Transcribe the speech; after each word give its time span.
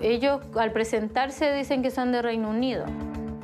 ellos 0.00 0.40
al 0.56 0.72
presentarse 0.72 1.52
dicen 1.52 1.82
que 1.82 1.90
son 1.90 2.12
de 2.12 2.22
Reino 2.22 2.50
Unido. 2.50 2.84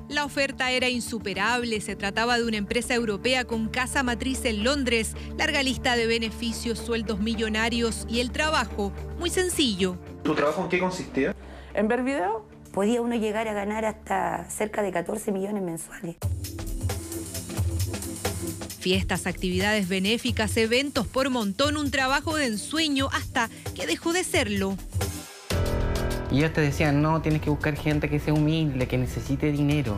La 0.08 0.24
oferta 0.24 0.70
era 0.70 0.88
insuperable, 0.88 1.80
se 1.80 1.96
trataba 1.96 2.36
de 2.38 2.44
una 2.44 2.58
empresa 2.58 2.94
europea 2.94 3.44
con 3.44 3.68
casa 3.68 4.02
matriz 4.02 4.44
en 4.44 4.62
Londres, 4.62 5.16
larga 5.38 5.62
lista 5.62 5.96
de 5.96 6.06
beneficios, 6.06 6.78
sueldos 6.78 7.20
millonarios 7.20 8.06
y 8.08 8.20
el 8.20 8.30
trabajo 8.30 8.92
muy 9.18 9.30
sencillo. 9.30 9.96
¿Tu 10.22 10.34
trabajo 10.34 10.62
en 10.62 10.68
qué 10.68 10.78
consistía? 10.78 11.34
En 11.72 11.88
ver 11.88 12.02
video. 12.02 12.46
Podía 12.72 13.00
uno 13.00 13.14
llegar 13.14 13.48
a 13.48 13.54
ganar 13.54 13.84
hasta 13.84 14.48
cerca 14.50 14.82
de 14.82 14.92
14 14.92 15.32
millones 15.32 15.62
mensuales. 15.62 16.16
Fiestas, 18.80 19.26
actividades 19.26 19.88
benéficas, 19.88 20.56
eventos 20.56 21.06
por 21.06 21.30
montón, 21.30 21.76
un 21.76 21.90
trabajo 21.90 22.36
de 22.36 22.46
ensueño 22.46 23.08
hasta 23.12 23.48
que 23.74 23.86
dejó 23.86 24.12
de 24.12 24.24
serlo. 24.24 24.76
Y 26.34 26.38
ellos 26.38 26.52
te 26.52 26.62
decían, 26.62 27.00
no, 27.00 27.22
tienes 27.22 27.42
que 27.42 27.48
buscar 27.48 27.76
gente 27.76 28.10
que 28.10 28.18
sea 28.18 28.34
humilde, 28.34 28.88
que 28.88 28.98
necesite 28.98 29.52
dinero. 29.52 29.96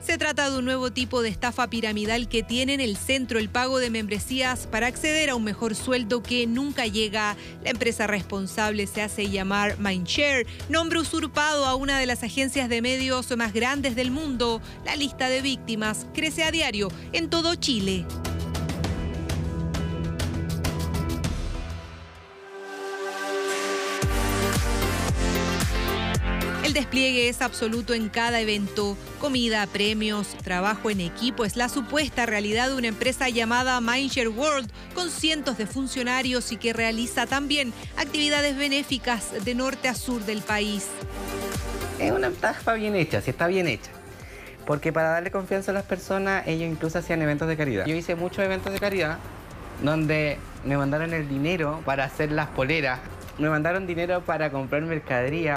Se 0.00 0.16
trata 0.16 0.48
de 0.48 0.56
un 0.56 0.64
nuevo 0.64 0.90
tipo 0.90 1.20
de 1.20 1.28
estafa 1.28 1.68
piramidal 1.68 2.26
que 2.30 2.42
tiene 2.42 2.72
en 2.72 2.80
el 2.80 2.96
centro 2.96 3.38
el 3.38 3.50
pago 3.50 3.78
de 3.78 3.90
membresías 3.90 4.66
para 4.66 4.86
acceder 4.86 5.28
a 5.28 5.34
un 5.34 5.44
mejor 5.44 5.74
sueldo 5.74 6.22
que 6.22 6.46
nunca 6.46 6.86
llega. 6.86 7.36
La 7.62 7.68
empresa 7.68 8.06
responsable 8.06 8.86
se 8.86 9.02
hace 9.02 9.28
llamar 9.28 9.78
Mindshare, 9.78 10.46
nombre 10.70 11.00
usurpado 11.00 11.66
a 11.66 11.74
una 11.74 11.98
de 11.98 12.06
las 12.06 12.22
agencias 12.22 12.70
de 12.70 12.80
medios 12.80 13.36
más 13.36 13.52
grandes 13.52 13.94
del 13.94 14.10
mundo. 14.10 14.62
La 14.86 14.96
lista 14.96 15.28
de 15.28 15.42
víctimas 15.42 16.06
crece 16.14 16.44
a 16.44 16.50
diario 16.50 16.88
en 17.12 17.28
todo 17.28 17.56
Chile. 17.56 18.06
Despliegue 26.78 27.28
es 27.28 27.42
absoluto 27.42 27.92
en 27.92 28.08
cada 28.08 28.40
evento. 28.40 28.96
Comida, 29.20 29.66
premios, 29.66 30.36
trabajo 30.44 30.90
en 30.90 31.00
equipo 31.00 31.44
es 31.44 31.56
la 31.56 31.68
supuesta 31.68 32.24
realidad 32.24 32.68
de 32.68 32.76
una 32.76 32.86
empresa 32.86 33.28
llamada 33.28 33.80
Mindshare 33.80 34.28
World 34.28 34.70
con 34.94 35.10
cientos 35.10 35.58
de 35.58 35.66
funcionarios 35.66 36.52
y 36.52 36.56
que 36.56 36.72
realiza 36.72 37.26
también 37.26 37.72
actividades 37.96 38.56
benéficas 38.56 39.44
de 39.44 39.56
norte 39.56 39.88
a 39.88 39.96
sur 39.96 40.24
del 40.24 40.40
país. 40.40 40.86
Es 41.98 42.12
una 42.12 42.28
estafa 42.28 42.74
bien 42.74 42.94
hecha, 42.94 43.20
si 43.20 43.30
está 43.30 43.48
bien 43.48 43.66
hecha. 43.66 43.90
Porque 44.64 44.92
para 44.92 45.08
darle 45.08 45.32
confianza 45.32 45.72
a 45.72 45.74
las 45.74 45.84
personas, 45.84 46.46
ellos 46.46 46.70
incluso 46.70 47.00
hacían 47.00 47.20
eventos 47.22 47.48
de 47.48 47.56
caridad. 47.56 47.86
Yo 47.86 47.96
hice 47.96 48.14
muchos 48.14 48.44
eventos 48.44 48.72
de 48.72 48.78
caridad 48.78 49.18
donde 49.82 50.38
me 50.64 50.76
mandaron 50.76 51.12
el 51.12 51.28
dinero 51.28 51.82
para 51.84 52.04
hacer 52.04 52.30
las 52.30 52.46
poleras, 52.48 53.00
me 53.36 53.48
mandaron 53.48 53.84
dinero 53.88 54.20
para 54.20 54.52
comprar 54.52 54.82
mercadería. 54.82 55.56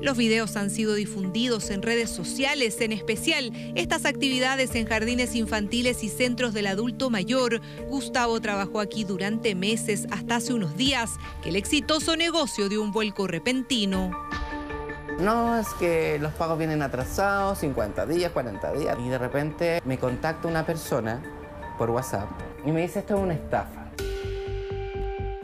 Los 0.00 0.16
videos 0.16 0.56
han 0.56 0.70
sido 0.70 0.94
difundidos 0.94 1.70
en 1.70 1.82
redes 1.82 2.10
sociales, 2.10 2.80
en 2.80 2.92
especial 2.92 3.52
estas 3.74 4.04
actividades 4.04 4.74
en 4.74 4.86
jardines 4.86 5.34
infantiles 5.34 6.04
y 6.04 6.08
centros 6.08 6.54
del 6.54 6.68
adulto 6.68 7.10
mayor. 7.10 7.60
Gustavo 7.88 8.40
trabajó 8.40 8.80
aquí 8.80 9.04
durante 9.04 9.54
meses, 9.54 10.06
hasta 10.10 10.36
hace 10.36 10.54
unos 10.54 10.76
días, 10.76 11.10
que 11.42 11.48
el 11.48 11.56
exitoso 11.56 12.16
negocio 12.16 12.68
dio 12.68 12.80
un 12.80 12.92
vuelco 12.92 13.26
repentino. 13.26 14.10
No, 15.18 15.58
es 15.58 15.68
que 15.80 16.18
los 16.20 16.32
pagos 16.34 16.58
vienen 16.58 16.80
atrasados, 16.80 17.58
50 17.58 18.06
días, 18.06 18.30
40 18.30 18.72
días. 18.74 18.96
Y 19.04 19.08
de 19.08 19.18
repente 19.18 19.82
me 19.84 19.98
contacta 19.98 20.46
una 20.46 20.64
persona 20.64 21.20
por 21.76 21.90
WhatsApp 21.90 22.28
y 22.64 22.70
me 22.70 22.82
dice 22.82 23.00
esto 23.00 23.16
es 23.16 23.20
una 23.20 23.34
estafa. 23.34 23.77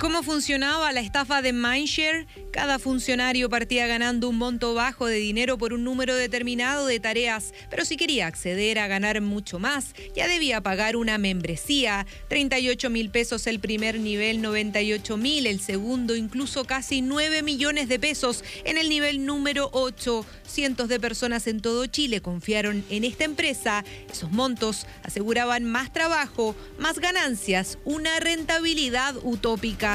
¿Cómo 0.04 0.22
funcionaba 0.22 0.92
la 0.92 1.00
estafa 1.00 1.40
de 1.40 1.54
Mindshare? 1.54 2.26
Cada 2.52 2.78
funcionario 2.78 3.48
partía 3.48 3.86
ganando 3.86 4.28
un 4.28 4.36
monto 4.36 4.74
bajo 4.74 5.06
de 5.06 5.16
dinero 5.16 5.56
por 5.56 5.72
un 5.72 5.82
número 5.82 6.14
determinado 6.14 6.86
de 6.86 7.00
tareas, 7.00 7.54
pero 7.70 7.86
si 7.86 7.96
quería 7.96 8.26
acceder 8.26 8.78
a 8.80 8.86
ganar 8.86 9.22
mucho 9.22 9.58
más, 9.58 9.94
ya 10.14 10.28
debía 10.28 10.60
pagar 10.60 10.96
una 10.96 11.16
membresía. 11.16 12.06
38 12.28 12.90
mil 12.90 13.10
pesos 13.10 13.46
el 13.46 13.60
primer 13.60 13.98
nivel, 13.98 14.42
98 14.42 15.16
mil 15.16 15.46
el 15.46 15.58
segundo, 15.58 16.14
incluso 16.14 16.66
casi 16.66 17.00
9 17.00 17.42
millones 17.42 17.88
de 17.88 17.98
pesos 17.98 18.44
en 18.64 18.76
el 18.76 18.90
nivel 18.90 19.24
número 19.24 19.70
8. 19.72 20.26
Cientos 20.46 20.88
de 20.88 21.00
personas 21.00 21.46
en 21.46 21.60
todo 21.60 21.86
Chile 21.86 22.20
confiaron 22.20 22.84
en 22.90 23.04
esta 23.04 23.24
empresa. 23.24 23.86
Esos 24.12 24.30
montos 24.30 24.86
aseguraban 25.02 25.64
más 25.64 25.94
trabajo, 25.94 26.54
más 26.78 26.98
ganancias, 26.98 27.78
una 27.86 28.20
rentabilidad 28.20 29.14
utópica. 29.22 29.93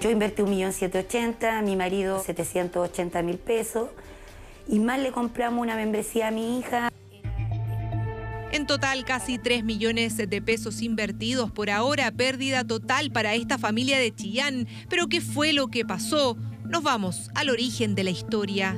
Yo 0.00 0.10
invertí 0.10 0.42
un 0.42 0.50
millón 0.50 0.72
ochenta, 0.94 1.60
mi 1.62 1.76
marido 1.76 2.22
780 2.22 3.22
mil 3.22 3.38
pesos 3.38 3.90
y 4.66 4.78
más 4.78 4.98
le 4.98 5.12
compramos 5.12 5.62
una 5.62 5.76
membresía 5.76 6.28
a 6.28 6.30
mi 6.30 6.58
hija. 6.58 6.90
En 8.52 8.66
total, 8.66 9.04
casi 9.04 9.38
3 9.38 9.62
millones 9.62 10.16
de 10.16 10.42
pesos 10.42 10.82
invertidos 10.82 11.52
por 11.52 11.70
ahora, 11.70 12.10
pérdida 12.10 12.64
total 12.64 13.12
para 13.12 13.34
esta 13.34 13.58
familia 13.58 13.98
de 13.98 14.14
Chillán. 14.14 14.66
Pero 14.88 15.06
¿qué 15.06 15.20
fue 15.20 15.52
lo 15.52 15.68
que 15.68 15.84
pasó? 15.84 16.36
Nos 16.64 16.82
vamos 16.82 17.30
al 17.34 17.50
origen 17.50 17.94
de 17.94 18.04
la 18.04 18.10
historia. 18.10 18.76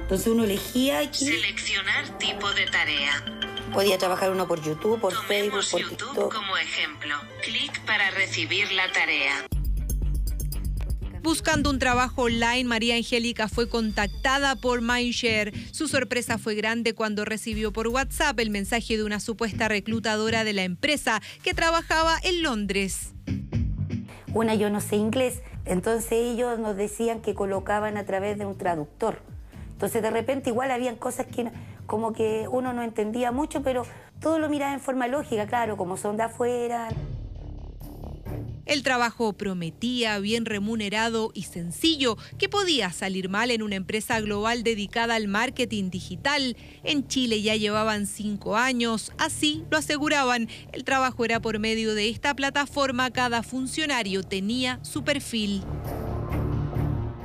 Entonces 0.00 0.28
uno 0.28 0.44
elegía 0.44 1.00
aquí. 1.00 1.26
Seleccionar 1.26 2.16
tipo 2.18 2.50
de 2.52 2.66
tarea. 2.66 3.35
Podía 3.72 3.98
trabajar 3.98 4.30
uno 4.30 4.46
por 4.48 4.62
YouTube, 4.62 5.00
por 5.00 5.12
Facebook, 5.12 5.64
por 5.70 5.80
YouTube 5.80 5.96
TikTok. 5.98 6.34
como 6.34 6.56
ejemplo. 6.56 7.14
Clic 7.42 7.78
para 7.84 8.10
recibir 8.10 8.70
la 8.72 8.90
tarea. 8.92 9.46
Buscando 11.22 11.70
un 11.70 11.78
trabajo 11.80 12.22
online, 12.22 12.64
María 12.64 12.94
Angélica 12.94 13.48
fue 13.48 13.68
contactada 13.68 14.54
por 14.56 14.80
Mindshare. 14.80 15.52
Su 15.72 15.88
sorpresa 15.88 16.38
fue 16.38 16.54
grande 16.54 16.94
cuando 16.94 17.24
recibió 17.24 17.72
por 17.72 17.88
WhatsApp 17.88 18.38
el 18.38 18.50
mensaje 18.50 18.96
de 18.96 19.02
una 19.02 19.18
supuesta 19.18 19.66
reclutadora 19.68 20.44
de 20.44 20.52
la 20.52 20.62
empresa 20.62 21.20
que 21.42 21.52
trabajaba 21.52 22.16
en 22.22 22.42
Londres. 22.42 23.12
Una 24.32 24.54
yo 24.54 24.70
no 24.70 24.80
sé 24.80 24.96
inglés, 24.96 25.40
entonces 25.64 26.12
ellos 26.12 26.58
nos 26.60 26.76
decían 26.76 27.20
que 27.20 27.34
colocaban 27.34 27.96
a 27.96 28.04
través 28.04 28.38
de 28.38 28.46
un 28.46 28.56
traductor. 28.56 29.20
Entonces 29.72 30.02
de 30.02 30.10
repente 30.10 30.50
igual 30.50 30.70
habían 30.70 30.96
cosas 30.96 31.26
que 31.26 31.44
no- 31.44 31.52
como 31.86 32.12
que 32.12 32.46
uno 32.50 32.72
no 32.72 32.82
entendía 32.82 33.32
mucho, 33.32 33.62
pero 33.62 33.84
todo 34.20 34.38
lo 34.38 34.48
miraba 34.48 34.72
en 34.72 34.80
forma 34.80 35.06
lógica, 35.08 35.46
claro, 35.46 35.76
como 35.76 35.96
son 35.96 36.16
de 36.16 36.24
afuera. 36.24 36.88
El 38.66 38.82
trabajo 38.82 39.32
prometía, 39.32 40.18
bien 40.18 40.44
remunerado 40.44 41.30
y 41.34 41.44
sencillo, 41.44 42.16
que 42.36 42.48
podía 42.48 42.90
salir 42.90 43.28
mal 43.28 43.52
en 43.52 43.62
una 43.62 43.76
empresa 43.76 44.20
global 44.20 44.64
dedicada 44.64 45.14
al 45.14 45.28
marketing 45.28 45.88
digital. 45.90 46.56
En 46.82 47.06
Chile 47.06 47.42
ya 47.42 47.54
llevaban 47.54 48.06
cinco 48.06 48.56
años, 48.56 49.12
así 49.18 49.64
lo 49.70 49.78
aseguraban. 49.78 50.48
El 50.72 50.82
trabajo 50.82 51.24
era 51.24 51.38
por 51.38 51.60
medio 51.60 51.94
de 51.94 52.08
esta 52.08 52.34
plataforma, 52.34 53.12
cada 53.12 53.44
funcionario 53.44 54.24
tenía 54.24 54.80
su 54.82 55.04
perfil. 55.04 55.62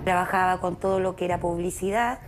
Trabajaba 0.03 0.61
con 0.61 0.79
todo 0.79 0.99
lo 0.99 1.15
que 1.15 1.25
era 1.25 1.39
publicidad 1.39 2.19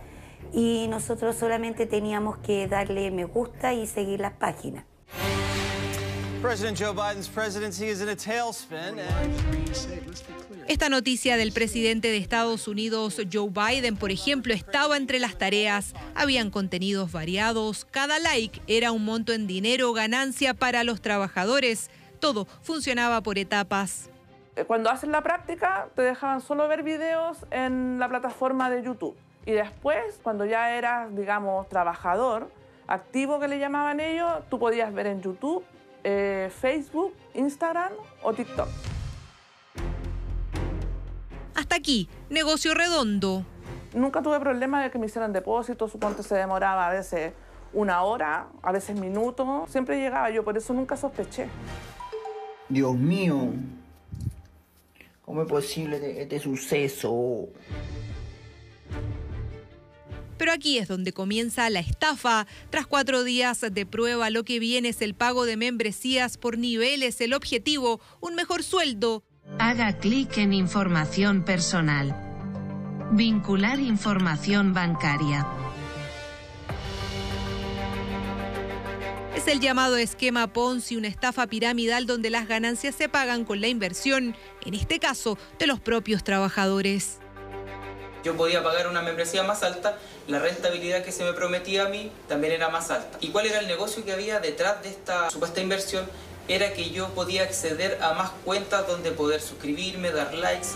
y 0.54 0.86
nosotros 0.88 1.36
solamente 1.36 1.86
teníamos 1.86 2.38
que 2.38 2.68
darle 2.68 3.10
me 3.10 3.24
gusta 3.24 3.74
y 3.74 3.86
seguir 3.86 4.20
las 4.20 4.34
páginas. 4.34 4.84
President 6.40 6.78
Joe 6.78 6.92
Biden's 6.92 7.28
presidency 7.28 7.86
is 7.86 8.02
in 8.02 8.08
a 8.08 8.16
tailspin. 8.16 8.98
And... 9.00 9.34
Esta 10.68 10.88
noticia 10.88 11.36
del 11.36 11.52
presidente 11.52 12.08
de 12.08 12.18
Estados 12.18 12.68
Unidos, 12.68 13.20
Joe 13.30 13.50
Biden, 13.50 13.96
por 13.96 14.10
ejemplo, 14.10 14.54
estaba 14.54 14.96
entre 14.96 15.18
las 15.18 15.36
tareas. 15.36 15.94
Habían 16.14 16.50
contenidos 16.50 17.12
variados, 17.12 17.86
cada 17.90 18.18
like 18.18 18.62
era 18.66 18.92
un 18.92 19.04
monto 19.04 19.32
en 19.32 19.46
dinero, 19.46 19.92
ganancia 19.92 20.54
para 20.54 20.84
los 20.84 21.00
trabajadores. 21.00 21.90
Todo 22.20 22.46
funcionaba 22.62 23.22
por 23.22 23.38
etapas. 23.38 24.10
Cuando 24.66 24.90
haces 24.90 25.10
la 25.10 25.22
práctica, 25.22 25.88
te 25.96 26.02
dejaban 26.02 26.40
solo 26.40 26.68
ver 26.68 26.82
videos 26.82 27.38
en 27.50 27.98
la 27.98 28.08
plataforma 28.08 28.70
de 28.70 28.82
YouTube. 28.84 29.16
Y 29.46 29.52
después, 29.52 30.20
cuando 30.22 30.46
ya 30.46 30.76
eras, 30.76 31.14
digamos, 31.14 31.68
trabajador, 31.68 32.50
activo 32.86 33.38
que 33.38 33.48
le 33.48 33.58
llamaban 33.58 34.00
ellos, 34.00 34.30
tú 34.48 34.58
podías 34.58 34.92
ver 34.92 35.06
en 35.06 35.20
YouTube, 35.20 35.64
eh, 36.02 36.50
Facebook, 36.60 37.14
Instagram 37.34 37.92
o 38.22 38.32
TikTok. 38.32 38.68
Hasta 41.54 41.76
aquí, 41.76 42.08
negocio 42.30 42.74
redondo. 42.74 43.44
Nunca 43.94 44.22
tuve 44.22 44.40
problema 44.40 44.82
de 44.82 44.90
que 44.90 44.98
me 44.98 45.06
hicieran 45.06 45.32
depósitos, 45.32 45.92
suponte 45.92 46.22
se 46.22 46.34
demoraba 46.34 46.88
a 46.88 46.90
veces 46.90 47.32
una 47.72 48.02
hora, 48.02 48.48
a 48.62 48.72
veces 48.72 48.98
minutos. 48.98 49.70
Siempre 49.70 49.98
llegaba 49.98 50.30
yo, 50.30 50.42
por 50.42 50.56
eso 50.56 50.72
nunca 50.72 50.96
sospeché. 50.96 51.48
Dios 52.68 52.94
mío, 52.96 53.52
¿cómo 55.24 55.42
es 55.42 55.48
posible 55.48 55.96
este, 55.96 56.22
este 56.22 56.38
suceso? 56.40 57.48
Pero 60.38 60.52
aquí 60.52 60.78
es 60.78 60.88
donde 60.88 61.12
comienza 61.12 61.70
la 61.70 61.80
estafa. 61.80 62.46
Tras 62.70 62.86
cuatro 62.86 63.24
días 63.24 63.60
de 63.60 63.86
prueba, 63.86 64.30
lo 64.30 64.44
que 64.44 64.58
viene 64.58 64.90
es 64.90 65.02
el 65.02 65.14
pago 65.14 65.44
de 65.44 65.56
membresías 65.56 66.38
por 66.38 66.58
niveles, 66.58 67.20
el 67.20 67.34
objetivo, 67.34 68.00
un 68.20 68.34
mejor 68.34 68.62
sueldo. 68.62 69.24
Haga 69.58 69.98
clic 69.98 70.38
en 70.38 70.52
Información 70.52 71.44
personal. 71.44 72.14
Vincular 73.12 73.78
información 73.78 74.72
bancaria. 74.72 75.46
Es 79.36 79.46
el 79.48 79.60
llamado 79.60 79.96
esquema 79.96 80.46
Ponzi, 80.46 80.96
una 80.96 81.08
estafa 81.08 81.46
piramidal 81.46 82.06
donde 82.06 82.30
las 82.30 82.48
ganancias 82.48 82.94
se 82.94 83.10
pagan 83.10 83.44
con 83.44 83.60
la 83.60 83.68
inversión, 83.68 84.34
en 84.64 84.74
este 84.74 84.98
caso, 84.98 85.36
de 85.58 85.66
los 85.66 85.80
propios 85.80 86.24
trabajadores. 86.24 87.18
Yo 88.24 88.34
podía 88.38 88.62
pagar 88.62 88.88
una 88.88 89.02
membresía 89.02 89.42
más 89.42 89.62
alta, 89.62 89.98
la 90.28 90.38
rentabilidad 90.38 91.04
que 91.04 91.12
se 91.12 91.24
me 91.24 91.34
prometía 91.34 91.84
a 91.84 91.88
mí 91.90 92.10
también 92.26 92.54
era 92.54 92.70
más 92.70 92.90
alta. 92.90 93.18
¿Y 93.20 93.28
cuál 93.28 93.44
era 93.44 93.60
el 93.60 93.66
negocio 93.66 94.02
que 94.02 94.12
había 94.12 94.40
detrás 94.40 94.82
de 94.82 94.88
esta 94.88 95.28
supuesta 95.28 95.60
inversión? 95.60 96.06
Era 96.48 96.72
que 96.72 96.88
yo 96.88 97.10
podía 97.10 97.42
acceder 97.42 97.98
a 98.02 98.14
más 98.14 98.30
cuentas 98.44 98.86
donde 98.86 99.10
poder 99.10 99.42
suscribirme, 99.42 100.10
dar 100.10 100.32
likes. 100.32 100.68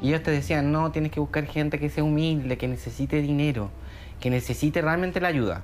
Y 0.00 0.08
ellos 0.10 0.22
te 0.22 0.30
decían, 0.30 0.70
no, 0.70 0.92
tienes 0.92 1.10
que 1.10 1.18
buscar 1.18 1.44
gente 1.46 1.80
que 1.80 1.90
sea 1.90 2.04
humilde, 2.04 2.56
que 2.56 2.68
necesite 2.68 3.20
dinero, 3.20 3.70
que 4.20 4.30
necesite 4.30 4.80
realmente 4.80 5.20
la 5.20 5.28
ayuda. 5.28 5.62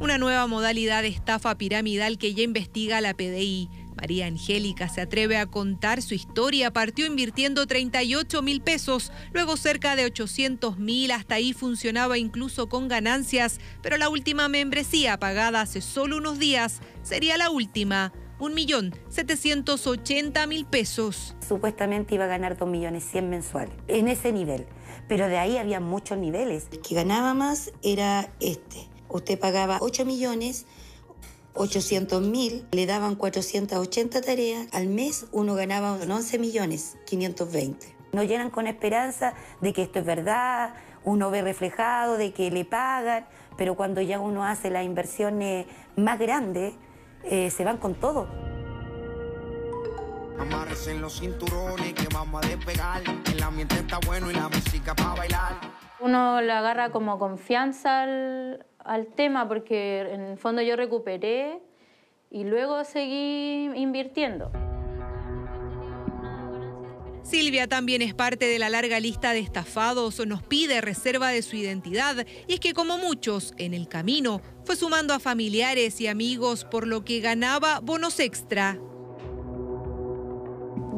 Una 0.00 0.18
nueva 0.18 0.46
modalidad 0.46 1.00
de 1.00 1.08
estafa 1.08 1.56
piramidal 1.56 2.18
que 2.18 2.34
ya 2.34 2.42
investiga 2.42 3.00
la 3.00 3.14
PDI. 3.14 3.70
María 3.96 4.26
Angélica 4.26 4.88
se 4.88 5.00
atreve 5.00 5.38
a 5.38 5.46
contar 5.46 6.02
su 6.02 6.14
historia. 6.14 6.72
Partió 6.72 7.06
invirtiendo 7.06 7.66
38 7.66 8.42
mil 8.42 8.60
pesos, 8.60 9.10
luego 9.32 9.56
cerca 9.56 9.96
de 9.96 10.04
800 10.04 10.78
mil. 10.78 11.10
Hasta 11.10 11.34
ahí 11.36 11.52
funcionaba 11.52 12.18
incluso 12.18 12.68
con 12.68 12.88
ganancias, 12.88 13.58
pero 13.82 13.96
la 13.96 14.08
última 14.08 14.48
membresía 14.48 15.18
pagada 15.18 15.62
hace 15.62 15.80
solo 15.80 16.18
unos 16.18 16.38
días 16.38 16.80
sería 17.02 17.38
la 17.38 17.50
última. 17.50 18.12
1.780.000 18.38 20.66
pesos. 20.66 21.34
Supuestamente 21.46 22.16
iba 22.16 22.24
a 22.24 22.28
ganar 22.28 22.58
2 22.58 22.68
millones 22.68 23.04
100 23.10 23.30
mensuales, 23.30 23.72
en 23.88 24.08
ese 24.08 24.30
nivel. 24.30 24.66
Pero 25.08 25.26
de 25.28 25.38
ahí 25.38 25.56
había 25.56 25.80
muchos 25.80 26.18
niveles. 26.18 26.68
El 26.70 26.80
que 26.80 26.94
ganaba 26.94 27.32
más 27.32 27.72
era 27.82 28.30
este. 28.40 28.90
Usted 29.08 29.38
pagaba 29.38 29.78
8 29.80 30.04
millones 30.04 30.66
800 31.56 32.22
mil, 32.22 32.66
le 32.70 32.86
daban 32.86 33.14
480 33.14 34.20
tareas, 34.20 34.68
al 34.72 34.86
mes 34.86 35.26
uno 35.32 35.54
ganaba 35.54 35.92
11 35.92 36.38
millones 36.38 36.96
520. 37.06 37.96
Nos 38.12 38.26
llenan 38.26 38.50
con 38.50 38.66
esperanza 38.66 39.34
de 39.60 39.72
que 39.72 39.82
esto 39.82 39.98
es 39.98 40.04
verdad, 40.04 40.74
uno 41.04 41.30
ve 41.30 41.42
reflejado, 41.42 42.16
de 42.16 42.32
que 42.32 42.50
le 42.50 42.64
pagan, 42.64 43.26
pero 43.56 43.74
cuando 43.74 44.00
ya 44.00 44.20
uno 44.20 44.44
hace 44.44 44.70
las 44.70 44.84
inversiones 44.84 45.66
más 45.96 46.18
grandes, 46.18 46.74
eh, 47.24 47.50
se 47.50 47.64
van 47.64 47.78
con 47.78 47.94
todo. 47.94 48.28
Amarres 50.38 50.86
en 50.88 51.00
los 51.00 51.18
cinturones 51.18 51.94
que 51.94 52.06
vamos 52.12 52.44
a 52.44 52.48
despegar. 52.48 53.02
El 53.32 53.42
ambiente 53.42 53.76
está 53.76 53.98
bueno 54.06 54.30
y 54.30 54.34
la 54.34 54.48
música 54.48 54.94
para 54.94 55.14
bailar. 55.14 55.54
Uno 56.00 56.42
le 56.42 56.52
agarra 56.52 56.90
como 56.90 57.18
confianza 57.18 58.02
al, 58.02 58.66
al 58.86 59.06
tema 59.08 59.48
porque 59.48 60.00
en 60.00 60.20
el 60.20 60.38
fondo 60.38 60.62
yo 60.62 60.76
recuperé 60.76 61.60
y 62.30 62.44
luego 62.44 62.84
seguí 62.84 63.70
invirtiendo. 63.74 64.50
Silvia 67.22 67.66
también 67.66 68.02
es 68.02 68.14
parte 68.14 68.46
de 68.46 68.60
la 68.60 68.70
larga 68.70 69.00
lista 69.00 69.32
de 69.32 69.40
estafados, 69.40 70.24
nos 70.24 70.44
pide 70.44 70.80
reserva 70.80 71.30
de 71.30 71.42
su 71.42 71.56
identidad 71.56 72.24
y 72.46 72.54
es 72.54 72.60
que 72.60 72.72
como 72.72 72.98
muchos, 72.98 73.52
en 73.58 73.74
el 73.74 73.88
camino 73.88 74.40
fue 74.64 74.76
sumando 74.76 75.12
a 75.12 75.18
familiares 75.18 76.00
y 76.00 76.06
amigos 76.06 76.64
por 76.64 76.86
lo 76.86 77.04
que 77.04 77.18
ganaba 77.18 77.80
bonos 77.80 78.20
extra. 78.20 78.78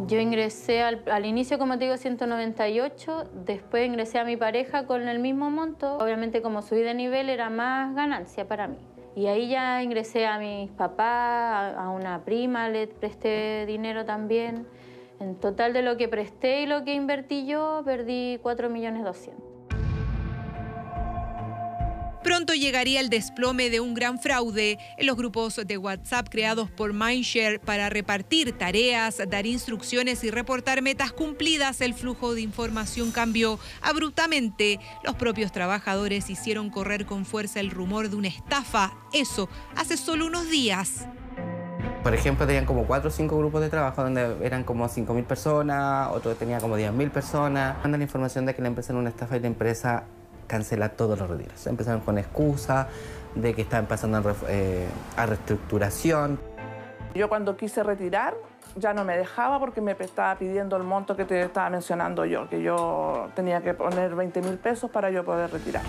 Yo 0.09 0.19
ingresé 0.19 0.83
al, 0.83 1.27
inicio, 1.27 1.59
como 1.59 1.77
te 1.77 1.85
digo, 1.85 1.99
198, 1.99 3.25
después 3.45 3.87
ingresé 3.87 4.19
a 4.19 4.25
mi 4.25 4.39
pareja 4.39 4.87
con 4.87 5.07
el 5.07 5.19
mismo 5.19 5.51
monto. 5.51 5.99
Obviamente 5.99 6.41
como 6.41 6.63
subí 6.63 6.81
de 6.81 6.95
nivel 6.95 7.29
era 7.29 7.51
más 7.51 7.95
ganancia 7.95 8.49
para 8.49 8.69
mí. 8.69 8.79
Y 9.15 9.27
ahí 9.27 9.51
ya 9.51 9.83
ingresé 9.83 10.27
a 10.27 10.39
mis 10.39 10.71
papás, 10.71 11.75
a 11.77 11.91
una 11.91 12.25
prima 12.25 12.71
le 12.71 12.87
presté 12.87 13.67
dinero 13.67 14.07
también. 14.07 14.67
En 15.21 15.35
total 15.35 15.75
de 15.75 15.83
lo 15.83 15.99
que 15.99 16.09
presté 16.09 16.63
y 16.63 16.67
lo 16.67 16.85
que 16.85 16.95
invertí 16.95 17.45
yo, 17.45 17.83
perdí 17.85 18.39
4 18.41 18.71
millones 18.71 19.05
200. 19.05 19.48
Pronto 22.29 22.53
llegaría 22.53 23.01
el 23.01 23.09
desplome 23.09 23.71
de 23.71 23.81
un 23.81 23.95
gran 23.95 24.19
fraude 24.19 24.79
en 24.99 25.07
los 25.07 25.17
grupos 25.17 25.59
de 25.67 25.79
WhatsApp 25.79 26.29
creados 26.29 26.71
por 26.71 26.93
Mindshare 26.93 27.59
para 27.59 27.89
repartir 27.89 28.53
tareas, 28.53 29.23
dar 29.31 29.47
instrucciones 29.47 30.23
y 30.25 30.31
reportar 30.31 30.83
metas 30.83 31.11
cumplidas. 31.11 31.81
El 31.81 31.95
flujo 31.95 32.35
de 32.35 32.43
información 32.43 33.13
cambió 33.13 33.59
abruptamente. 33.81 34.79
Los 35.03 35.15
propios 35.15 35.53
trabajadores 35.53 36.29
hicieron 36.29 36.69
correr 36.69 37.07
con 37.07 37.25
fuerza 37.25 37.61
el 37.61 37.71
rumor 37.71 38.11
de 38.11 38.17
una 38.17 38.29
estafa. 38.29 38.93
Eso 39.15 39.49
hace 39.75 39.97
solo 39.97 40.27
unos 40.27 40.51
días. 40.51 41.07
Por 42.03 42.15
ejemplo, 42.15 42.47
tenían 42.47 42.67
como 42.67 42.87
cuatro 42.87 43.09
o 43.09 43.11
cinco 43.11 43.39
grupos 43.39 43.63
de 43.63 43.71
trabajo 43.71 44.03
donde 44.03 44.37
eran 44.43 44.65
como 44.65 44.87
5.000 44.87 45.25
personas, 45.25 46.11
otro 46.13 46.35
tenía 46.35 46.59
como 46.59 46.77
10.000 46.77 47.11
personas. 47.11 47.79
Mandan 47.83 48.03
información 48.03 48.45
de 48.45 48.55
que 48.55 48.61
la 48.61 48.69
empresa 48.69 48.93
era 48.93 49.01
una 49.01 49.09
estafa 49.09 49.39
y 49.39 49.41
la 49.41 49.47
empresa 49.47 50.05
cancela 50.49 50.89
todos 50.89 51.17
los 51.17 51.31
retiros. 51.31 51.65
Empezaron 51.69 52.01
con 52.01 52.19
excusa 52.19 52.89
de 53.37 53.55
que 53.55 53.63
estaban 53.63 53.87
pasando 53.87 54.19
a, 54.19 54.35
eh, 54.49 54.89
a 55.17 55.27
reestructuración. 55.27 56.41
Yo 57.15 57.29
cuando 57.29 57.57
quise 57.57 57.85
retirar 57.85 58.35
ya 58.77 58.93
no 58.93 59.05
me 59.05 59.17
dejaba 59.17 59.59
porque 59.59 59.81
me 59.81 59.93
estaba 59.93 60.37
pidiendo 60.39 60.77
el 60.77 60.83
monto 60.83 61.17
que 61.17 61.25
te 61.25 61.43
estaba 61.43 61.71
mencionando 61.71 62.25
yo, 62.25 62.49
que 62.49 62.63
yo 62.63 63.31
tenía 63.35 63.61
que 63.61 63.75
poner 63.75 64.15
20 64.15 64.43
mil 64.43 64.59
pesos 64.59 64.91
para 64.91 65.11
yo 65.11 65.25
poder 65.25 65.51
retirar. 65.51 65.83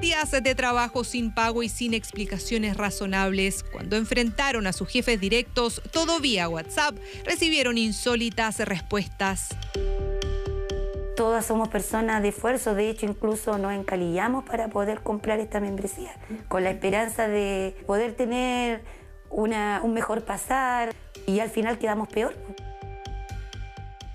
Días 0.00 0.30
de 0.30 0.54
trabajo 0.54 1.02
sin 1.02 1.32
pago 1.32 1.62
y 1.62 1.70
sin 1.70 1.94
explicaciones 1.94 2.76
razonables. 2.76 3.64
Cuando 3.64 3.96
enfrentaron 3.96 4.66
a 4.66 4.74
sus 4.74 4.88
jefes 4.88 5.18
directos, 5.18 5.80
todo 5.92 6.20
vía 6.20 6.46
WhatsApp, 6.46 6.94
recibieron 7.24 7.78
insólitas 7.78 8.58
respuestas. 8.58 9.48
Todas 11.16 11.46
somos 11.46 11.68
personas 11.68 12.22
de 12.22 12.28
esfuerzo, 12.28 12.74
de 12.74 12.90
hecho 12.90 13.06
incluso 13.06 13.56
nos 13.56 13.72
encalillamos 13.72 14.42
para 14.44 14.68
poder 14.68 15.00
comprar 15.00 15.38
esta 15.38 15.60
membresía, 15.60 16.10
con 16.48 16.64
la 16.64 16.70
esperanza 16.70 17.28
de 17.28 17.76
poder 17.86 18.14
tener 18.14 18.82
una, 19.30 19.80
un 19.84 19.94
mejor 19.94 20.24
pasar 20.24 20.92
y 21.26 21.38
al 21.38 21.50
final 21.50 21.78
quedamos 21.78 22.08
peor. 22.08 22.34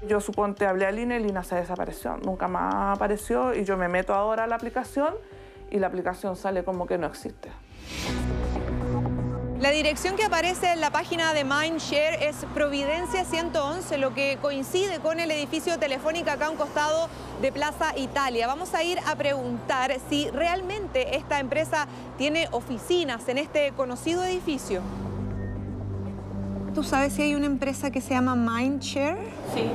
Yo 0.08 0.20
suponte 0.20 0.66
hablé 0.66 0.86
a 0.86 0.92
Lina 0.92 1.18
y 1.18 1.24
Lina 1.24 1.44
se 1.44 1.56
desapareció, 1.56 2.18
nunca 2.18 2.50
más 2.50 2.98
apareció 2.98 3.54
y 3.54 3.64
yo 3.64 3.78
me 3.78 3.88
meto 3.88 4.14
ahora 4.14 4.44
a 4.44 4.48
la 4.48 4.56
aplicación 4.56 5.14
y 5.72 5.80
la 5.80 5.88
aplicación 5.88 6.36
sale 6.36 6.66
como 6.66 6.86
que 6.86 6.98
no 6.98 7.08
existe. 7.08 7.50
La 9.60 9.72
dirección 9.72 10.16
que 10.16 10.24
aparece 10.24 10.72
en 10.72 10.80
la 10.80 10.90
página 10.90 11.34
de 11.34 11.44
Mindshare 11.44 12.24
es 12.24 12.46
Providencia 12.54 13.26
111, 13.26 13.98
lo 13.98 14.14
que 14.14 14.38
coincide 14.42 15.00
con 15.02 15.20
el 15.20 15.30
edificio 15.32 15.78
Telefónica 15.78 16.34
acá 16.34 16.46
a 16.46 16.50
un 16.50 16.56
costado 16.56 17.10
de 17.42 17.52
Plaza 17.52 17.92
Italia. 17.98 18.48
Vamos 18.48 18.74
a 18.74 18.84
ir 18.84 19.00
a 19.06 19.18
preguntar 19.18 19.94
si 20.10 20.30
realmente 20.30 21.18
esta 21.18 21.42
empresa 21.42 21.88
tiene 22.18 22.48
oficinas 22.52 23.28
en 23.28 23.38
este 23.38 23.74
conocido 23.74 24.24
edificio. 24.24 24.80
¿Tú 26.74 26.82
sabes 26.82 27.12
si 27.12 27.24
hay 27.24 27.36
una 27.36 27.48
empresa 27.48 27.92
que 27.92 28.00
se 28.00 28.12
llama 28.12 28.38
Mindshare? 28.38 29.18
Sí. 29.54 29.70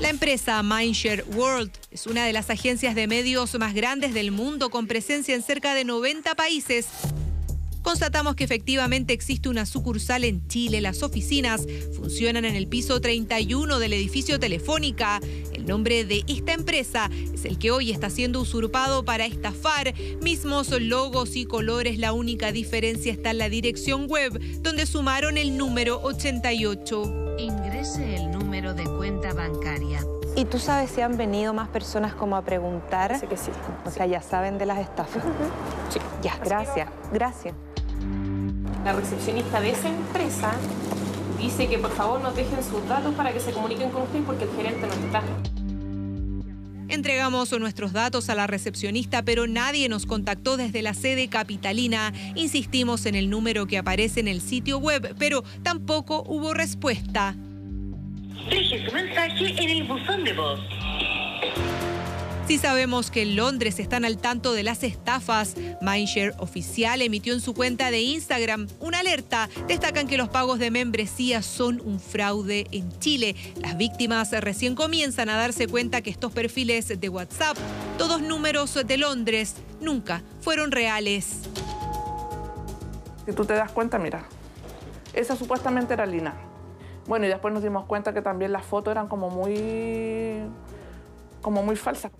La 0.00 0.08
empresa 0.08 0.62
Mindshare 0.62 1.24
World 1.34 1.70
es 1.90 2.06
una 2.06 2.24
de 2.24 2.32
las 2.32 2.48
agencias 2.48 2.94
de 2.94 3.06
medios 3.06 3.54
más 3.58 3.74
grandes 3.74 4.14
del 4.14 4.30
mundo 4.30 4.70
con 4.70 4.86
presencia 4.86 5.34
en 5.34 5.42
cerca 5.42 5.74
de 5.74 5.84
90 5.84 6.34
países. 6.36 6.86
Constatamos 7.82 8.34
que 8.34 8.44
efectivamente 8.44 9.12
existe 9.12 9.50
una 9.50 9.66
sucursal 9.66 10.24
en 10.24 10.46
Chile. 10.48 10.80
Las 10.80 11.02
oficinas 11.02 11.66
funcionan 11.94 12.46
en 12.46 12.56
el 12.56 12.66
piso 12.66 13.00
31 13.00 13.78
del 13.78 13.92
edificio 13.92 14.40
Telefónica. 14.40 15.20
El 15.52 15.66
nombre 15.66 16.06
de 16.06 16.24
esta 16.28 16.54
empresa 16.54 17.10
es 17.34 17.44
el 17.44 17.58
que 17.58 17.70
hoy 17.70 17.90
está 17.90 18.08
siendo 18.08 18.40
usurpado 18.40 19.04
para 19.04 19.26
estafar. 19.26 19.92
Mismos 20.22 20.70
logos 20.80 21.36
y 21.36 21.44
colores, 21.44 21.98
la 21.98 22.14
única 22.14 22.52
diferencia 22.52 23.12
está 23.12 23.32
en 23.32 23.38
la 23.38 23.50
dirección 23.50 24.08
web, 24.08 24.40
donde 24.62 24.86
sumaron 24.86 25.36
el 25.36 25.58
número 25.58 26.00
88. 26.02 27.36
Ingrese 27.38 28.16
el 28.16 28.29
número 28.50 28.74
de 28.74 28.82
cuenta 28.82 29.32
bancaria. 29.32 30.04
¿Y 30.34 30.44
tú 30.44 30.58
sabes 30.58 30.90
si 30.90 31.00
han 31.00 31.16
venido 31.16 31.54
más 31.54 31.68
personas 31.68 32.14
como 32.14 32.34
a 32.34 32.42
preguntar? 32.42 33.16
Sí 33.20 33.28
que 33.28 33.36
sí. 33.36 33.52
O 33.86 33.90
sea, 33.92 34.06
ya 34.06 34.20
saben 34.22 34.58
de 34.58 34.66
las 34.66 34.80
estafas. 34.80 35.22
Sí. 35.88 36.00
Ya, 36.20 36.36
gracias, 36.44 36.88
gracias. 37.12 37.54
La 38.84 38.92
recepcionista 38.92 39.60
de 39.60 39.70
esa 39.70 39.88
empresa 39.88 40.50
dice 41.38 41.68
que 41.68 41.78
por 41.78 41.92
favor 41.92 42.20
nos 42.20 42.34
dejen 42.34 42.60
sus 42.64 42.84
datos 42.88 43.14
para 43.14 43.32
que 43.32 43.38
se 43.38 43.52
comuniquen 43.52 43.90
con 43.90 44.02
usted 44.02 44.20
porque 44.24 44.42
el 44.42 44.50
gerente 44.50 44.84
no 44.84 44.94
está. 44.94 45.22
Entregamos 46.88 47.56
nuestros 47.56 47.92
datos 47.92 48.30
a 48.30 48.34
la 48.34 48.48
recepcionista, 48.48 49.22
pero 49.22 49.46
nadie 49.46 49.88
nos 49.88 50.06
contactó 50.06 50.56
desde 50.56 50.82
la 50.82 50.94
sede 50.94 51.28
capitalina. 51.28 52.12
Insistimos 52.34 53.06
en 53.06 53.14
el 53.14 53.30
número 53.30 53.68
que 53.68 53.78
aparece 53.78 54.18
en 54.18 54.26
el 54.26 54.40
sitio 54.40 54.78
web, 54.78 55.14
pero 55.20 55.44
tampoco 55.62 56.24
hubo 56.26 56.52
respuesta. 56.52 57.36
Deje 58.48 58.86
su 58.86 58.94
mensaje 58.94 59.62
en 59.62 59.70
el 59.70 59.84
buzón 59.84 60.24
de 60.24 60.32
voz. 60.32 60.60
Si 62.50 62.58
sabemos 62.58 63.12
que 63.12 63.22
en 63.22 63.36
Londres 63.36 63.78
están 63.78 64.04
al 64.04 64.18
tanto 64.18 64.52
de 64.52 64.64
las 64.64 64.82
estafas, 64.82 65.54
Mindshare 65.80 66.34
Oficial 66.38 67.00
emitió 67.00 67.32
en 67.32 67.40
su 67.40 67.54
cuenta 67.54 67.92
de 67.92 68.00
Instagram 68.00 68.66
una 68.80 68.98
alerta. 68.98 69.48
Destacan 69.68 70.08
que 70.08 70.16
los 70.16 70.30
pagos 70.30 70.58
de 70.58 70.72
membresía 70.72 71.42
son 71.42 71.80
un 71.84 72.00
fraude 72.00 72.66
en 72.72 72.90
Chile. 72.98 73.36
Las 73.60 73.76
víctimas 73.76 74.32
recién 74.32 74.74
comienzan 74.74 75.28
a 75.28 75.36
darse 75.36 75.68
cuenta 75.68 76.00
que 76.00 76.10
estos 76.10 76.32
perfiles 76.32 77.00
de 77.00 77.08
WhatsApp, 77.08 77.56
todos 77.98 78.20
números 78.20 78.74
de 78.84 78.96
Londres, 78.96 79.54
nunca 79.80 80.24
fueron 80.40 80.72
reales. 80.72 81.42
Si 83.26 83.32
tú 83.32 83.44
te 83.44 83.54
das 83.54 83.70
cuenta, 83.70 83.96
mira, 83.96 84.24
esa 85.12 85.36
supuestamente 85.36 85.94
era 85.94 86.04
Lina. 86.04 86.49
Bueno, 87.10 87.26
y 87.26 87.28
después 87.28 87.52
nos 87.52 87.64
dimos 87.64 87.86
cuenta 87.86 88.14
que 88.14 88.22
también 88.22 88.52
las 88.52 88.64
fotos 88.64 88.92
eran 88.92 89.08
como 89.08 89.30
muy 89.30 90.44
como 91.40 91.60
muy 91.64 91.74
falsa. 91.74 92.12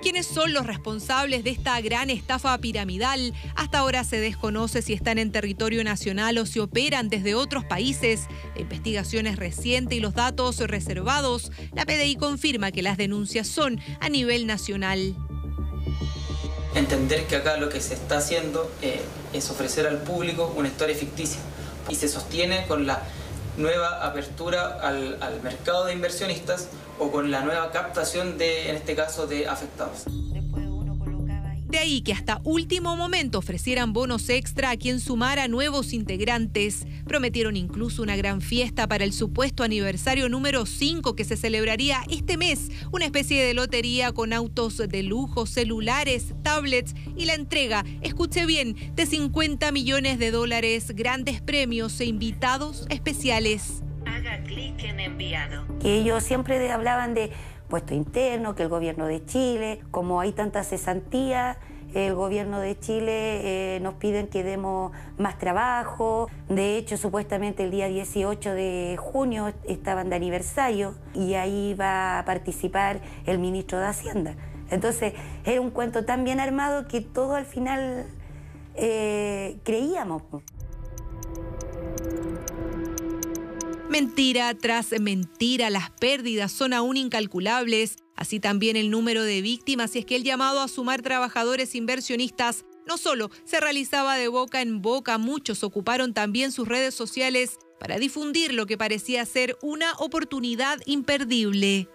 ¿Quiénes 0.00 0.24
son 0.24 0.52
los 0.52 0.64
responsables 0.64 1.42
de 1.42 1.50
esta 1.50 1.80
gran 1.80 2.10
estafa 2.10 2.56
piramidal? 2.58 3.34
Hasta 3.56 3.80
ahora 3.80 4.04
se 4.04 4.20
desconoce 4.20 4.82
si 4.82 4.92
están 4.92 5.18
en 5.18 5.32
territorio 5.32 5.82
nacional 5.82 6.38
o 6.38 6.46
si 6.46 6.60
operan 6.60 7.08
desde 7.08 7.34
otros 7.34 7.64
países. 7.64 8.28
La 8.54 8.60
investigación 8.60 9.26
es 9.26 9.34
reciente 9.34 9.96
y 9.96 10.00
los 10.00 10.14
datos 10.14 10.58
reservados. 10.60 11.50
La 11.72 11.84
PDI 11.86 12.14
confirma 12.14 12.70
que 12.70 12.82
las 12.82 12.96
denuncias 12.96 13.48
son 13.48 13.80
a 13.98 14.10
nivel 14.10 14.46
nacional. 14.46 15.16
Entender 16.76 17.26
que 17.26 17.34
acá 17.34 17.56
lo 17.56 17.68
que 17.68 17.80
se 17.80 17.94
está 17.94 18.18
haciendo 18.18 18.70
eh, 18.80 19.00
es 19.32 19.50
ofrecer 19.50 19.88
al 19.88 20.02
público 20.02 20.54
una 20.56 20.68
historia 20.68 20.94
ficticia 20.94 21.40
y 21.88 21.96
se 21.96 22.08
sostiene 22.08 22.66
con 22.68 22.86
la 22.86 23.02
nueva 23.56 24.04
apertura 24.04 24.78
al, 24.80 25.18
mercado 25.42 25.86
de 25.86 25.92
inversionistas 25.92 26.68
o 26.98 27.10
con 27.10 27.30
la 27.30 27.40
nueva 27.40 27.70
captación 27.70 28.38
de, 28.38 28.70
en 28.70 28.76
este 28.76 28.94
caso, 28.94 29.26
de 29.26 29.48
afectados. 29.48 30.04
De 31.74 31.80
ahí 31.80 32.02
que 32.02 32.12
hasta 32.12 32.40
último 32.44 32.94
momento 32.94 33.40
ofrecieran 33.40 33.92
bonos 33.92 34.28
extra 34.28 34.70
a 34.70 34.76
quien 34.76 35.00
sumara 35.00 35.48
nuevos 35.48 35.92
integrantes. 35.92 36.86
Prometieron 37.04 37.56
incluso 37.56 38.00
una 38.00 38.14
gran 38.14 38.40
fiesta 38.40 38.86
para 38.86 39.02
el 39.02 39.12
supuesto 39.12 39.64
aniversario 39.64 40.28
número 40.28 40.66
5 40.66 41.16
que 41.16 41.24
se 41.24 41.36
celebraría 41.36 42.04
este 42.08 42.36
mes, 42.36 42.70
una 42.92 43.06
especie 43.06 43.44
de 43.44 43.54
lotería 43.54 44.12
con 44.12 44.32
autos 44.32 44.76
de 44.76 45.02
lujo, 45.02 45.46
celulares, 45.46 46.32
tablets 46.44 46.94
y 47.16 47.24
la 47.24 47.34
entrega, 47.34 47.84
escuche 48.02 48.46
bien, 48.46 48.76
de 48.94 49.04
50 49.04 49.72
millones 49.72 50.20
de 50.20 50.30
dólares, 50.30 50.92
grandes 50.94 51.42
premios 51.42 51.98
e 51.98 52.04
invitados 52.04 52.86
especiales. 52.88 53.82
Haga 54.06 54.44
clic 54.44 54.80
en 54.84 55.00
enviado. 55.00 55.66
Que 55.80 55.96
ellos 55.96 56.22
siempre 56.22 56.70
hablaban 56.70 57.14
de 57.14 57.32
puesto 57.74 57.92
interno, 57.92 58.54
que 58.54 58.62
el 58.62 58.68
gobierno 58.68 59.08
de 59.08 59.26
Chile, 59.26 59.80
como 59.90 60.20
hay 60.20 60.30
tanta 60.30 60.62
cesantía, 60.62 61.56
el 61.92 62.14
gobierno 62.14 62.60
de 62.60 62.78
Chile 62.78 63.74
eh, 63.74 63.80
nos 63.80 63.94
piden 63.94 64.28
que 64.28 64.44
demos 64.44 64.92
más 65.18 65.40
trabajo. 65.40 66.30
De 66.48 66.76
hecho, 66.76 66.96
supuestamente 66.96 67.64
el 67.64 67.72
día 67.72 67.88
18 67.88 68.52
de 68.52 68.96
junio 68.96 69.52
estaban 69.64 70.08
de 70.08 70.14
aniversario 70.14 70.94
y 71.14 71.34
ahí 71.34 71.74
va 71.74 72.20
a 72.20 72.24
participar 72.24 73.00
el 73.26 73.40
ministro 73.40 73.80
de 73.80 73.86
Hacienda. 73.86 74.36
Entonces, 74.70 75.12
era 75.44 75.60
un 75.60 75.70
cuento 75.70 76.04
tan 76.04 76.22
bien 76.22 76.38
armado 76.38 76.86
que 76.86 77.00
todo 77.00 77.34
al 77.34 77.44
final 77.44 78.06
eh, 78.76 79.56
creíamos. 79.64 80.22
Mentira 83.94 84.52
tras 84.54 84.90
mentira, 85.00 85.70
las 85.70 85.88
pérdidas 85.88 86.50
son 86.50 86.72
aún 86.72 86.96
incalculables, 86.96 87.94
así 88.16 88.40
también 88.40 88.74
el 88.74 88.90
número 88.90 89.22
de 89.22 89.40
víctimas 89.40 89.94
y 89.94 90.00
es 90.00 90.04
que 90.04 90.16
el 90.16 90.24
llamado 90.24 90.60
a 90.60 90.66
sumar 90.66 91.00
trabajadores 91.00 91.76
inversionistas 91.76 92.64
no 92.88 92.98
solo 92.98 93.30
se 93.44 93.60
realizaba 93.60 94.16
de 94.16 94.26
boca 94.26 94.62
en 94.62 94.82
boca, 94.82 95.16
muchos 95.16 95.62
ocuparon 95.62 96.12
también 96.12 96.50
sus 96.50 96.66
redes 96.66 96.92
sociales 96.92 97.60
para 97.78 97.98
difundir 97.98 98.52
lo 98.52 98.66
que 98.66 98.76
parecía 98.76 99.24
ser 99.26 99.56
una 99.62 99.92
oportunidad 99.98 100.80
imperdible. 100.86 101.88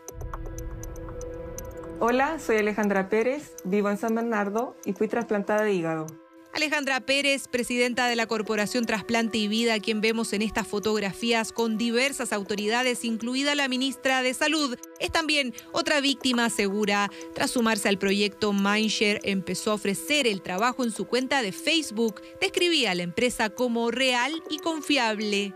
Hola, 2.00 2.40
soy 2.40 2.60
Alejandra 2.60 3.10
Pérez, 3.10 3.56
vivo 3.66 3.90
en 3.90 3.98
San 3.98 4.16
Bernardo 4.16 4.78
y 4.86 4.94
fui 4.94 5.10
trasplantada 5.10 5.64
de 5.64 5.74
hígado. 5.74 6.29
Alejandra 6.54 7.00
Pérez, 7.00 7.48
presidenta 7.48 8.08
de 8.08 8.16
la 8.16 8.26
Corporación 8.26 8.86
Trasplante 8.86 9.38
y 9.38 9.48
Vida, 9.48 9.80
quien 9.80 10.02
vemos 10.02 10.34
en 10.34 10.42
estas 10.42 10.68
fotografías 10.68 11.52
con 11.52 11.78
diversas 11.78 12.34
autoridades, 12.34 13.06
incluida 13.06 13.54
la 13.56 13.68
ministra 13.68 14.24
de 14.24 14.34
Salud, 14.34 14.76
es 15.00 15.12
también 15.12 15.54
otra 15.72 16.02
víctima 16.02 16.50
segura. 16.50 17.12
Tras 17.36 17.52
sumarse 17.52 17.88
al 17.88 18.00
proyecto 18.00 18.52
Mindshare, 18.52 19.22
empezó 19.24 19.72
a 19.72 19.76
ofrecer 19.76 20.26
el 20.28 20.42
trabajo 20.42 20.84
en 20.84 20.92
su 20.92 21.06
cuenta 21.06 21.42
de 21.42 21.52
Facebook. 21.52 22.22
Describía 22.42 22.92
a 22.92 22.96
la 22.96 23.04
empresa 23.04 23.50
como 23.50 23.92
real 23.92 24.44
y 24.50 24.58
confiable. 24.58 25.54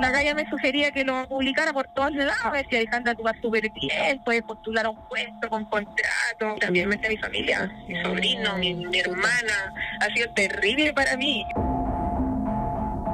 La 0.00 0.10
galla 0.10 0.34
me 0.34 0.48
sugería 0.48 0.90
que 0.90 1.04
lo 1.04 1.28
publicara 1.28 1.72
por 1.72 1.86
todos 1.88 2.12
lados, 2.12 2.34
a 2.42 2.50
ver 2.50 2.66
si 2.68 2.76
Alejandra 2.76 3.14
tú 3.14 3.22
vas 3.22 3.36
súper 3.40 3.70
bien, 3.70 4.20
puedes 4.24 4.42
postular 4.42 4.88
un 4.88 4.96
puesto 5.08 5.48
con 5.48 5.64
contrato. 5.66 6.56
También 6.60 6.88
me 6.88 6.96
mi 6.96 7.16
familia, 7.16 7.70
mi 7.88 8.02
sobrino, 8.02 8.56
mi 8.58 8.98
hermana. 8.98 9.74
Ha 10.00 10.14
sido 10.14 10.32
terrible 10.34 10.92
para 10.92 11.16
mí. 11.16 11.44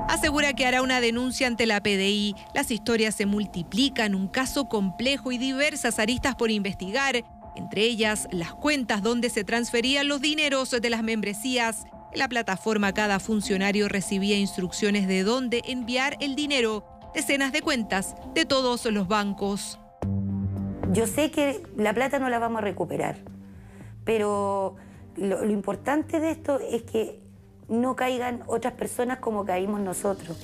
Asegura 0.09 0.53
que 0.53 0.65
hará 0.65 0.83
una 0.83 1.01
denuncia 1.01 1.47
ante 1.47 1.67
la 1.67 1.83
PDI. 1.83 2.37
Las 2.55 2.71
historias 2.71 3.15
se 3.15 3.27
multiplican, 3.27 4.15
un 4.15 4.29
caso 4.29 4.69
complejo 4.69 5.33
y 5.33 5.39
diversas 5.39 5.99
aristas 5.99 6.37
por 6.37 6.51
investigar, 6.51 7.25
entre 7.57 7.83
ellas 7.83 8.29
las 8.31 8.55
cuentas 8.55 9.03
donde 9.03 9.31
se 9.31 9.43
transferían 9.43 10.09
los 10.09 10.21
dineros 10.21 10.71
de 10.71 10.91
las 10.91 11.03
membresías 11.03 11.87
en 12.17 12.21
la 12.21 12.29
plataforma 12.31 12.95
cada 12.95 13.21
funcionario 13.21 13.91
recibía 13.91 14.39
instrucciones 14.39 15.07
de 15.07 15.23
dónde 15.23 15.61
enviar 15.67 16.17
el 16.21 16.35
dinero, 16.35 16.83
decenas 17.15 17.53
de 17.53 17.61
cuentas 17.61 18.15
de 18.33 18.47
todos 18.47 18.87
los 18.87 19.07
bancos. 19.07 19.79
Yo 20.93 21.07
sé 21.07 21.31
que 21.31 21.63
la 21.77 21.93
plata 21.93 22.19
no 22.19 22.31
la 22.31 22.39
vamos 22.39 22.61
a 22.61 22.61
recuperar, 22.63 23.19
pero 24.05 24.77
lo, 25.15 25.45
lo 25.45 25.51
importante 25.53 26.19
de 26.19 26.31
esto 26.31 26.59
es 26.59 26.85
que 26.85 27.21
no 27.69 27.97
caigan 27.97 28.45
otras 28.47 28.73
personas 28.73 29.19
como 29.19 29.45
caímos 29.45 29.83
nosotros. 29.83 30.39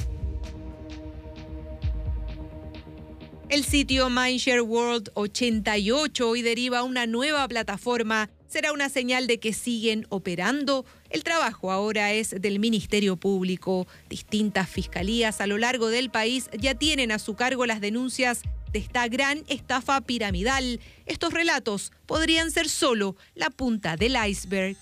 El 3.49 3.64
sitio 3.64 4.11
Mindshare 4.11 4.61
World 4.61 5.11
88 5.14 6.29
hoy 6.29 6.43
deriva 6.43 6.83
una 6.83 7.07
nueva 7.07 7.49
plataforma 7.49 8.29
será 8.52 8.73
una 8.73 8.91
señal 8.91 9.26
de 9.26 9.41
que 9.41 9.55
siguen 9.55 10.07
operando. 10.11 10.85
El 11.12 11.25
trabajo 11.25 11.71
ahora 11.71 12.11
es 12.12 12.31
del 12.40 12.59
Ministerio 12.59 13.16
Público. 13.16 13.87
Distintas 14.09 14.66
fiscalías 14.66 15.42
a 15.42 15.47
lo 15.47 15.59
largo 15.59 15.88
del 15.88 16.11
país 16.11 16.49
ya 16.59 16.75
tienen 16.75 17.12
a 17.12 17.19
su 17.19 17.35
cargo 17.35 17.66
las 17.66 17.83
denuncias 17.83 18.40
de 18.73 18.78
esta 18.78 19.07
gran 19.09 19.45
estafa 19.47 20.00
piramidal. 20.00 20.81
Estos 21.04 21.35
relatos 21.35 21.92
podrían 22.07 22.50
ser 22.50 22.71
solo 22.71 23.14
la 23.35 23.50
punta 23.50 23.99
del 23.99 24.16
iceberg. 24.26 24.78